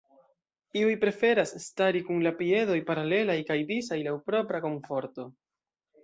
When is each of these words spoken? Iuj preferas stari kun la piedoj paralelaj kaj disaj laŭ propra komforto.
Iuj 0.79 0.93
preferas 1.01 1.51
stari 1.65 2.01
kun 2.07 2.23
la 2.27 2.31
piedoj 2.41 2.77
paralelaj 2.87 3.35
kaj 3.53 3.57
disaj 3.73 3.99
laŭ 4.09 4.15
propra 4.31 4.63
komforto. 4.69 5.27